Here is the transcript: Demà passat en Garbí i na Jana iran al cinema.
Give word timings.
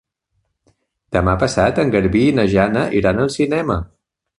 Demà 1.19 1.37
passat 1.45 1.83
en 1.85 1.95
Garbí 1.97 2.25
i 2.31 2.35
na 2.41 2.49
Jana 2.59 2.91
iran 3.05 3.27
al 3.27 3.35
cinema. 3.41 3.83